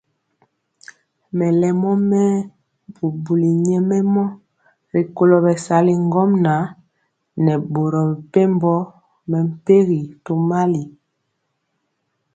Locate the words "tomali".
10.23-10.83